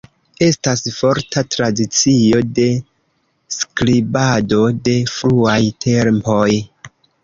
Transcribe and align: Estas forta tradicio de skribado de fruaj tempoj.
Estas 0.43 0.81
forta 0.95 1.43
tradicio 1.57 2.41
de 2.61 2.67
skribado 3.59 4.63
de 4.91 4.99
fruaj 5.17 5.63
tempoj. 5.91 6.53